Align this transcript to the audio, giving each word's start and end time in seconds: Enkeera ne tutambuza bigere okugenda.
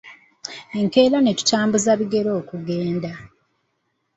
Enkeera 0.79 1.17
ne 1.21 1.31
tutambuza 1.37 1.91
bigere 1.99 2.29
okugenda. 2.39 3.11